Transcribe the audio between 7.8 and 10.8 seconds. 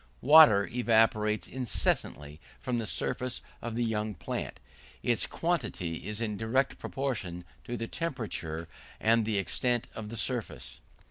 temperature and the extent of the surface.